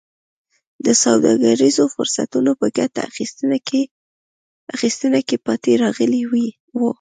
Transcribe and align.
د 0.85 0.87
سوداګریزو 1.03 1.83
فرصتونو 1.95 2.51
په 2.59 2.67
ګټه 2.77 2.99
اخیستنه 4.75 5.19
کې 5.27 5.35
پاتې 5.45 5.71
راغلي 5.83 6.21
وو. 6.77 6.85